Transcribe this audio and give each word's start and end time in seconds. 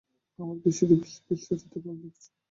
আমার 0.39 0.57
বৃষ্টিতে 0.63 0.95
ভিজতে-ভিজতে 0.95 1.53
যেতে 1.61 1.77
ভালো 1.79 1.99
লাগছে। 2.03 2.29